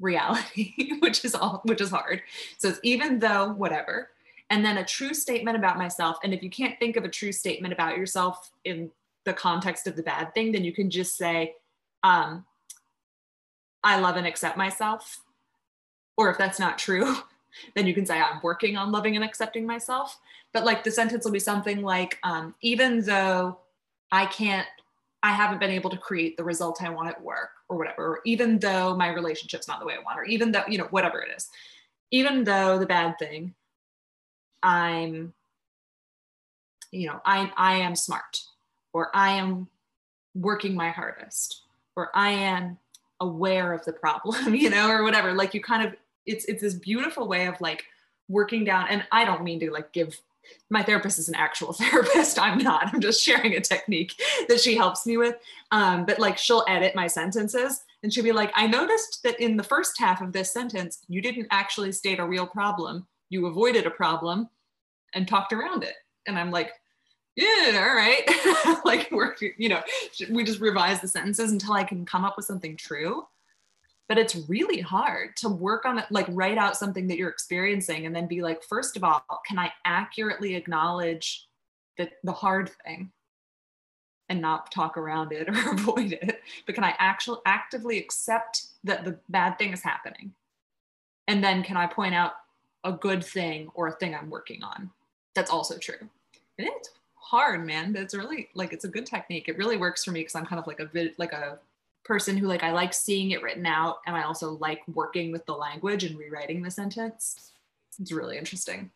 [0.00, 2.22] reality, which is all, which is hard.
[2.58, 4.10] So it's even though whatever,
[4.50, 6.18] and then a true statement about myself.
[6.22, 8.90] And if you can't think of a true statement about yourself in
[9.24, 11.54] the context of the bad thing, then you can just say,
[12.04, 12.44] um,
[13.82, 15.22] I love and accept myself.
[16.16, 17.16] Or if that's not true,
[17.74, 20.18] then you can say, I'm working on loving and accepting myself.
[20.52, 23.58] But like the sentence will be something like, um, even though
[24.12, 24.66] I can't,
[25.26, 28.60] I haven't been able to create the result I want at work or whatever, even
[28.60, 31.30] though my relationship's not the way I want, or even though, you know, whatever it
[31.36, 31.48] is,
[32.12, 33.52] even though the bad thing,
[34.62, 35.34] I'm,
[36.92, 38.42] you know, I, I am smart
[38.92, 39.66] or I am
[40.36, 41.62] working my hardest,
[41.96, 42.78] or I am
[43.18, 45.34] aware of the problem, you know, or whatever.
[45.34, 47.84] Like you kind of, it's it's this beautiful way of like
[48.28, 48.86] working down.
[48.90, 50.20] And I don't mean to like give
[50.70, 52.38] my therapist is an actual therapist.
[52.38, 52.92] I'm not.
[52.92, 54.14] I'm just sharing a technique
[54.48, 55.36] that she helps me with.
[55.72, 59.56] Um, but like she'll edit my sentences and she'll be like, I noticed that in
[59.56, 63.06] the first half of this sentence, you didn't actually state a real problem.
[63.30, 64.48] You avoided a problem
[65.14, 65.94] and talked around it.
[66.26, 66.72] And I'm like,
[67.36, 68.80] yeah, all right.
[68.84, 69.82] like we're, you know,
[70.30, 73.26] we just revise the sentences until I can come up with something true.
[74.08, 78.06] But it's really hard to work on it, like write out something that you're experiencing
[78.06, 81.48] and then be like, first of all, can I accurately acknowledge
[81.98, 83.10] the, the hard thing
[84.28, 86.40] and not talk around it or avoid it?
[86.66, 90.32] But can I actually actively accept that the bad thing is happening?
[91.26, 92.34] And then can I point out
[92.84, 94.90] a good thing or a thing I'm working on
[95.34, 96.08] that's also true?
[96.58, 97.92] And it's hard, man.
[97.92, 99.48] But it's really like it's a good technique.
[99.48, 100.88] It really works for me because I'm kind of like a
[101.18, 101.58] like a
[102.06, 105.44] person who like I like seeing it written out, and I also like working with
[105.46, 107.52] the language and rewriting the sentence.
[107.98, 108.90] It's really interesting.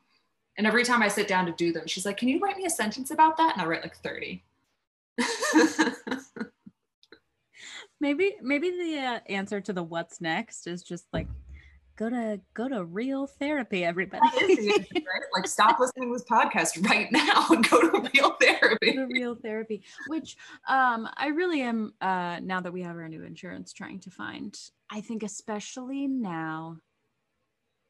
[0.56, 2.66] And every time I sit down to do them, she's like, "Can you write me
[2.66, 4.44] a sentence about that?" And I write like thirty.
[8.00, 11.28] Maybe maybe the uh, answer to the what's next is just like
[12.00, 14.20] go to go to real therapy, everybody.
[14.34, 15.22] That is the answer, right?
[15.36, 18.96] Like, stop listening to this podcast right now and go to real therapy.
[18.96, 20.36] the real therapy which
[20.68, 24.58] um i really am uh now that we have our new insurance trying to find
[24.90, 26.76] i think especially now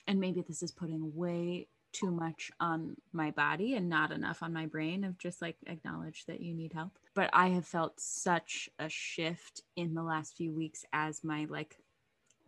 [0.06, 4.52] and maybe this is putting way too much on my body and not enough on
[4.52, 8.68] my brain of just like acknowledge that you need help but i have felt such
[8.78, 11.76] a shift in the last few weeks as my like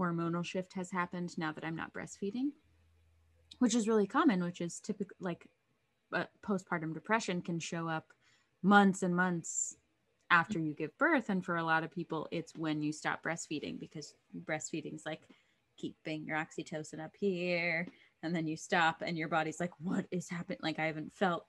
[0.03, 2.51] hormonal shift has happened now that i'm not breastfeeding
[3.59, 5.47] which is really common which is typical like
[6.15, 8.07] uh, postpartum depression can show up
[8.63, 9.77] months and months
[10.31, 13.79] after you give birth and for a lot of people it's when you stop breastfeeding
[13.79, 15.23] because breastfeeding is like
[15.77, 17.87] keeping your oxytocin up here
[18.23, 21.47] and then you stop and your body's like what is happening like i haven't felt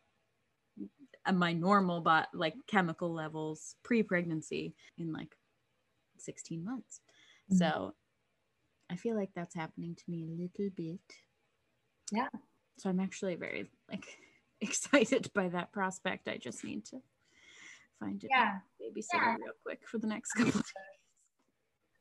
[1.33, 5.35] my normal but like chemical levels pre-pregnancy in like
[6.17, 7.01] 16 months
[7.51, 7.57] Mhm.
[7.57, 7.95] so
[8.93, 10.99] i feel like that's happening to me a little bit
[12.11, 12.29] Yeah.
[12.77, 14.05] so i'm actually very like
[14.61, 17.01] excited by that prospect i just need to
[17.99, 18.59] find it Yeah.
[18.81, 19.35] babysitter Yeah.
[19.35, 20.65] real quick for the next couple of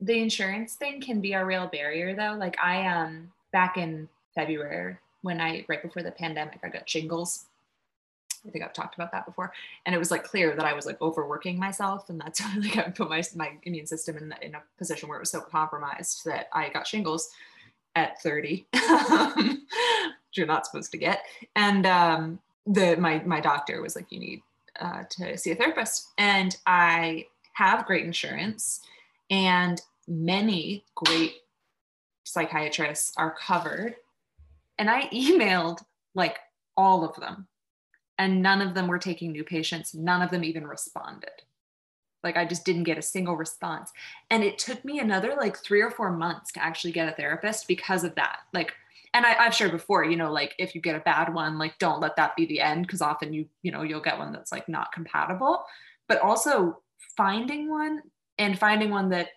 [0.01, 4.97] the insurance thing can be a real barrier though like i um back in february
[5.23, 7.47] when i right before the pandemic i got shingles
[8.47, 9.53] i think i've talked about that before.
[9.87, 12.77] And it was like clear that i was like overworking myself and that's why like
[12.77, 16.25] i put my, my immune system in, in a position where it was so compromised
[16.25, 17.31] that i got shingles
[17.95, 19.59] at 30 which
[20.35, 21.25] you're not supposed to get.
[21.57, 24.43] And um the my my doctor was like you need
[24.81, 26.09] uh, to see a therapist.
[26.19, 28.81] And i have great insurance
[29.31, 31.35] and many great
[32.25, 33.97] psychiatrists are covered.
[34.79, 35.83] And I emailed
[36.15, 36.39] like
[36.77, 37.47] all of them,
[38.23, 39.95] and none of them were taking new patients.
[39.95, 41.43] None of them even responded.
[42.23, 43.91] Like I just didn't get a single response.
[44.31, 47.67] And it took me another like three or four months to actually get a therapist
[47.67, 48.39] because of that.
[48.53, 48.75] Like,
[49.13, 51.79] and I, I've shared before, you know, like if you get a bad one, like
[51.81, 54.53] don't let that be the end because often you, you know, you'll get one that's
[54.53, 55.65] like not compatible.
[56.07, 56.81] But also
[57.17, 58.03] finding one
[58.39, 59.31] and finding one that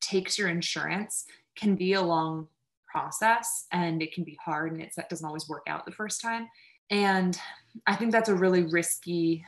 [0.00, 2.48] takes your insurance can be a long
[2.86, 6.20] process and it can be hard and it's, that doesn't always work out the first
[6.20, 6.48] time
[6.90, 7.38] And
[7.86, 9.44] I think that's a really risky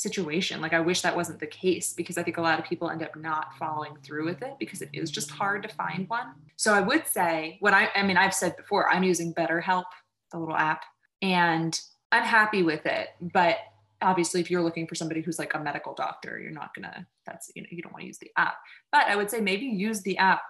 [0.00, 0.60] situation.
[0.60, 3.02] Like I wish that wasn't the case because I think a lot of people end
[3.02, 6.32] up not following through with it because it is just hard to find one.
[6.56, 9.84] So I would say what I I mean I've said before I'm using BetterHelp,
[10.32, 10.84] the little app,
[11.20, 11.78] and
[12.12, 13.58] I'm happy with it, but
[14.02, 17.50] obviously if you're looking for somebody who's like a medical doctor, you're not to that's
[17.54, 18.54] you know you don't want to use the app.
[18.90, 20.42] But I would say maybe use the app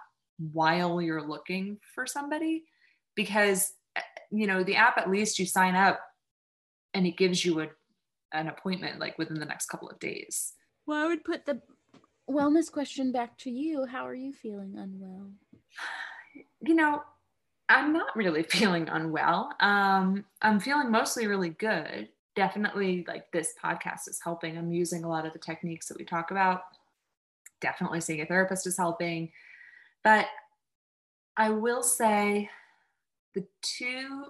[0.53, 2.63] while you're looking for somebody
[3.15, 3.73] because
[4.31, 5.99] you know the app at least you sign up
[6.93, 7.67] and it gives you a
[8.33, 10.53] an appointment like within the next couple of days.
[10.85, 11.61] Well, I would put the
[12.29, 13.85] wellness question back to you.
[13.85, 15.31] How are you feeling unwell?
[16.63, 17.01] You know,
[17.67, 19.51] I'm not really feeling unwell.
[19.59, 22.07] Um, I'm feeling mostly really good.
[22.35, 24.57] Definitely, like this podcast is helping.
[24.57, 26.61] I'm using a lot of the techniques that we talk about.
[27.59, 29.31] Definitely seeing a therapist is helping.
[30.03, 30.27] But
[31.35, 32.49] I will say
[33.33, 34.25] the two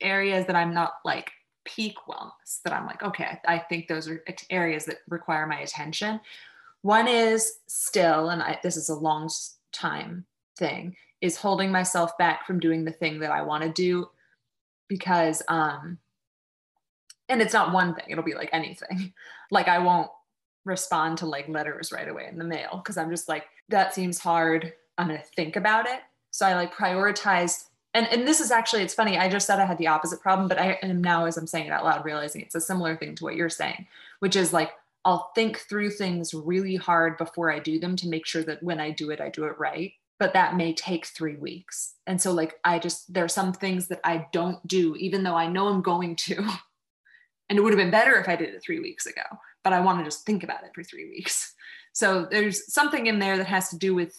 [0.00, 1.30] areas that I'm not like
[1.64, 6.20] peak wellness that I'm like, okay, I think those are areas that require my attention.
[6.82, 9.30] One is still, and I, this is a long
[9.72, 10.24] time
[10.58, 14.08] thing, is holding myself back from doing the thing that I want to do
[14.88, 15.98] because, um,
[17.28, 19.12] and it's not one thing, it'll be like anything.
[19.52, 20.08] Like I won't
[20.64, 24.20] respond to like letters right away in the mail because I'm just like, that seems
[24.20, 24.72] hard.
[24.96, 25.98] I'm going to think about it.
[26.30, 27.64] So I like prioritize
[27.94, 30.48] and and this is actually it's funny i just said i had the opposite problem
[30.48, 33.14] but i am now as i'm saying it out loud realizing it's a similar thing
[33.14, 33.86] to what you're saying
[34.20, 34.72] which is like
[35.04, 38.80] i'll think through things really hard before i do them to make sure that when
[38.80, 39.92] i do it i do it right.
[40.18, 41.94] But that may take three weeks.
[42.06, 45.34] And so like i just there are some things that i don't do even though
[45.34, 46.46] i know i'm going to.
[47.48, 49.22] And it would have been better if i did it three weeks ago
[49.64, 51.54] but i want to just think about it for three weeks.
[51.92, 54.16] So there's something in there that has to do with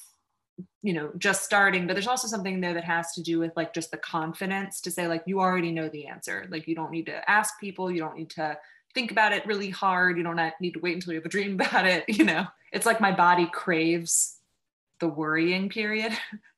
[0.82, 3.74] you know just starting but there's also something there that has to do with like
[3.74, 6.48] just the confidence to say like you already know the answer.
[6.50, 7.92] Like you don't need to ask people.
[7.92, 8.58] You don't need to
[8.94, 10.18] think about it really hard.
[10.18, 12.48] You don't need to wait until you have a dream about it you know.
[12.72, 14.38] It's like my body craves
[15.00, 16.14] the worrying period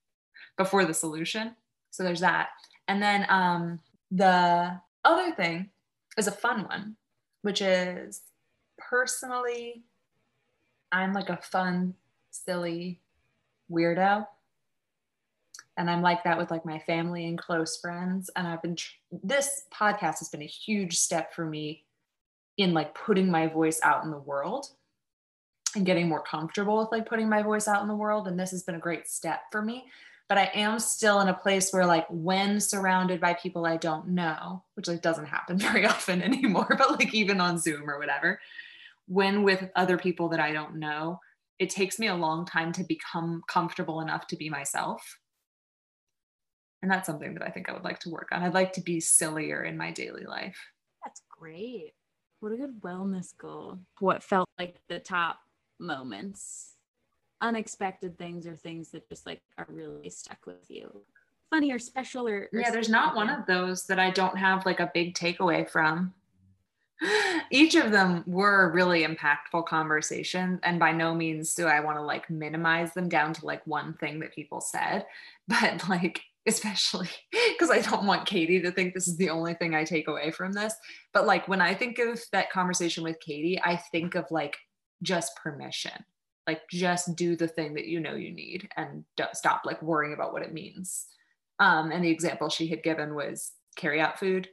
[0.57, 1.55] before the solution.
[1.91, 2.49] So there's that.
[2.87, 3.79] And then um
[4.11, 5.69] the other thing
[6.17, 6.95] is a fun one
[7.41, 8.21] which is
[8.77, 9.83] personally
[10.91, 11.93] i'm like a fun
[12.31, 12.99] silly
[13.73, 14.27] weirdo.
[15.75, 18.29] And i'm like that with like my family and close friends.
[18.35, 21.85] And i've been tr- this podcast has been a huge step for me
[22.57, 24.67] in like putting my voice out in the world
[25.75, 28.27] and getting more comfortable with like putting my voice out in the world.
[28.27, 29.85] And this has been a great step for me.
[30.29, 34.07] But i am still in a place where like when surrounded by people i don't
[34.07, 38.39] know which like doesn't happen very often anymore but like even on zoom or whatever
[39.07, 41.19] when with other people that i don't know
[41.63, 45.17] it takes me a long time to become comfortable enough to be myself.
[46.81, 48.43] And that's something that I think I would like to work on.
[48.43, 50.57] I'd like to be sillier in my daily life.
[51.05, 51.93] That's great.
[52.41, 53.79] What a good wellness goal.
[53.99, 55.39] What felt like the top
[55.79, 56.73] moments?
[57.39, 61.01] Unexpected things or things that just like are really stuck with you.
[61.49, 64.65] Funny or special or, or yeah, there's not one of those that I don't have
[64.65, 66.13] like a big takeaway from
[67.51, 72.01] each of them were really impactful conversations and by no means do i want to
[72.01, 75.05] like minimize them down to like one thing that people said
[75.47, 77.09] but like especially
[77.49, 80.31] because i don't want katie to think this is the only thing i take away
[80.31, 80.73] from this
[81.13, 84.57] but like when i think of that conversation with katie i think of like
[85.01, 85.91] just permission
[86.47, 90.33] like just do the thing that you know you need and stop like worrying about
[90.33, 91.05] what it means.
[91.59, 94.49] Um and the example she had given was carry out food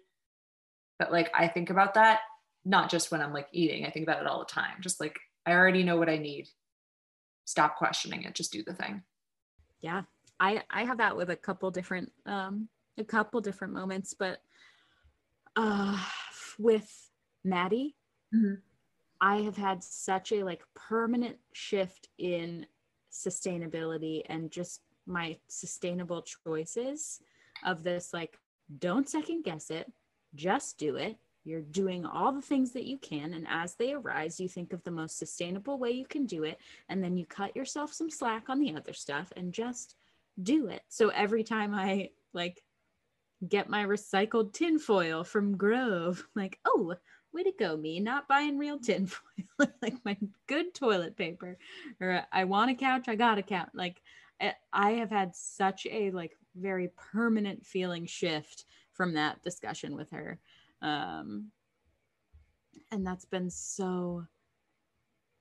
[0.99, 2.21] but like i think about that
[2.65, 4.81] not just when I'm like eating, I think about it all the time.
[4.81, 6.49] Just like, I already know what I need.
[7.45, 9.03] Stop questioning it, just do the thing.
[9.81, 10.03] Yeah.
[10.39, 14.39] I I have that with a couple different um a couple different moments, but
[15.57, 16.03] uh
[16.59, 17.11] with
[17.45, 17.97] Maddie,
[18.35, 18.55] mm-hmm.
[19.21, 22.67] I have had such a like permanent shift in
[23.13, 27.21] sustainability and just my sustainable choices
[27.65, 28.39] of this like
[28.79, 29.91] don't second guess it,
[30.35, 33.35] just do it you're doing all the things that you can.
[33.35, 36.59] And as they arise, you think of the most sustainable way you can do it.
[36.89, 39.97] And then you cut yourself some slack on the other stuff and just
[40.43, 40.83] do it.
[40.89, 42.63] So every time I like
[43.49, 46.95] get my recycled tinfoil from Grove, like, oh,
[47.33, 49.21] way to go, me, not buying real tinfoil,
[49.83, 50.17] like my
[50.47, 51.59] good toilet paper.
[52.01, 53.71] Or I want a couch, I got a couch.
[53.75, 54.03] Like,
[54.73, 60.39] I have had such a like very permanent feeling shift from that discussion with her
[60.83, 61.51] um,
[62.91, 64.25] and that's been so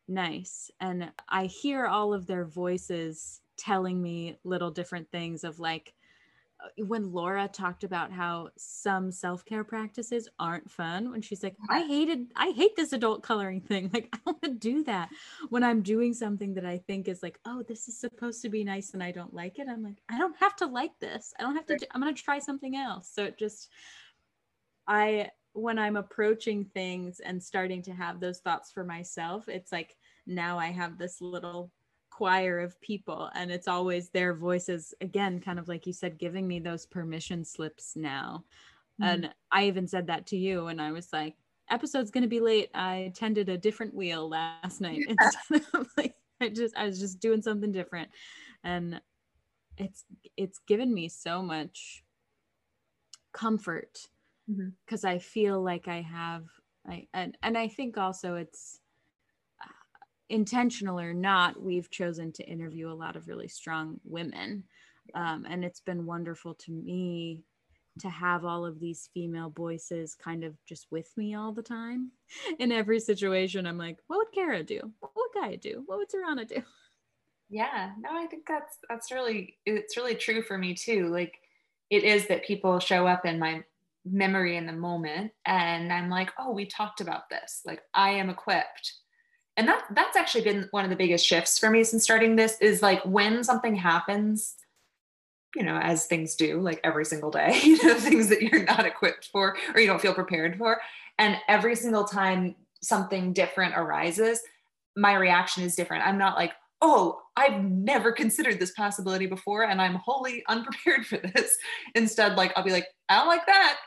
[0.07, 0.71] nice.
[0.79, 5.93] And I hear all of their voices telling me little different things of like,
[6.61, 11.85] uh, when Laura talked about how some self-care practices aren't fun when she's like I
[11.87, 13.89] hated I hate this adult coloring thing.
[13.93, 15.07] Like I don't want to do that.
[15.49, 18.65] When I'm doing something that I think is like oh this is supposed to be
[18.65, 21.33] nice and I don't like it I'm like I don't have to like this.
[21.39, 23.09] I don't have to do, I'm going to try something else.
[23.09, 23.69] So it just
[24.89, 29.95] I when I'm approaching things and starting to have those thoughts for myself it's like
[30.27, 31.71] now I have this little
[32.09, 36.45] choir of people and it's always their voices again kind of like you said giving
[36.47, 38.43] me those permission slips now.
[39.01, 39.09] Mm-hmm.
[39.09, 41.35] and i even said that to you and i was like
[41.69, 42.69] episode's going to be late.
[42.73, 45.01] I tended a different wheel last night.
[45.07, 48.09] Instead of like i just i was just doing something different.
[48.63, 49.01] And
[49.77, 50.03] it's
[50.35, 52.03] it's given me so much
[53.31, 54.07] comfort
[54.85, 55.15] because mm-hmm.
[55.15, 56.43] i feel like i have
[56.87, 58.79] I, and, and i think also it's
[60.29, 64.63] intentional or not, we've chosen to interview a lot of really strong women.
[65.15, 67.43] Um, and it's been wonderful to me
[67.99, 72.11] to have all of these female voices kind of just with me all the time.
[72.59, 74.79] In every situation, I'm like, what would Kara do?
[74.99, 75.83] What would Gaia do?
[75.85, 76.61] What would Zorana do?
[77.51, 81.07] Yeah, no, I think that's that's really it's really true for me too.
[81.07, 81.33] Like
[81.89, 83.63] it is that people show up in my
[84.11, 87.61] memory in the moment and I'm like, oh, we talked about this.
[87.65, 88.93] Like I am equipped.
[89.57, 92.57] And that that's actually been one of the biggest shifts for me since starting this
[92.61, 94.55] is like when something happens
[95.55, 98.85] you know as things do like every single day you know things that you're not
[98.85, 100.79] equipped for or you don't feel prepared for.
[101.17, 104.41] And every single time something different arises
[104.95, 106.05] my reaction is different.
[106.05, 111.17] I'm not like oh i've never considered this possibility before and i'm wholly unprepared for
[111.17, 111.57] this.
[111.95, 113.77] Instead like i'll be like i don't like that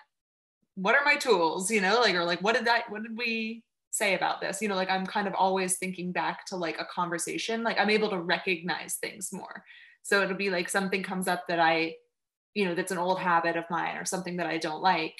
[0.74, 3.62] what are my tools you know like or like what did that what did we
[3.92, 4.62] say about this?
[4.62, 7.90] You know like i'm kind of always thinking back to like a conversation like i'm
[7.90, 9.64] able to recognize things more.
[10.02, 11.94] So it'll be like something comes up that i
[12.54, 15.14] you know that's an old habit of mine or something that i don't like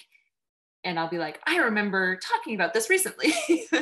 [0.85, 3.33] and i'll be like i remember talking about this recently.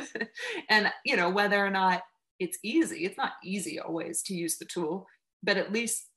[0.68, 2.02] And you know whether or not
[2.38, 5.06] it's easy it's not easy always to use the tool
[5.42, 6.08] but at least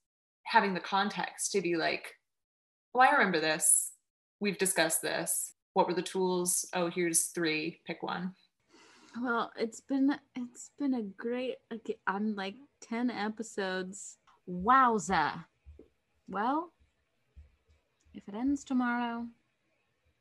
[0.46, 2.12] having the context to be like
[2.96, 3.93] oh i remember this
[4.40, 8.34] we've discussed this what were the tools oh here's three pick one
[9.22, 11.56] well, it's been it's been a great
[12.08, 14.18] I'm like 10 episodes.
[14.50, 15.46] Wowza.
[16.28, 16.74] Well,
[18.14, 19.26] if it ends tomorrow,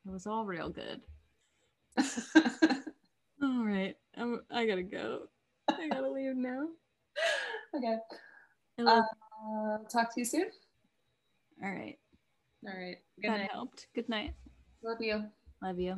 [0.05, 1.01] it was all real good.
[3.41, 3.95] all right.
[4.15, 5.21] I'm, I gotta go.
[5.69, 6.67] I gotta leave now.
[7.75, 7.95] Okay.
[8.77, 9.01] Uh,
[9.91, 10.45] talk to you soon.
[11.63, 11.97] All right.
[12.65, 12.97] All right.
[13.21, 13.51] Good that night.
[13.51, 13.87] helped.
[13.95, 14.33] Good night.
[14.83, 15.23] Love you.
[15.61, 15.97] Love you.